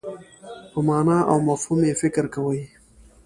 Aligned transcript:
په 0.71 0.79
مانا 0.87 1.17
او 1.31 1.37
مفهوم 1.47 1.79
یې 1.89 1.93
فکر 2.01 2.25
کوي. 2.33 2.63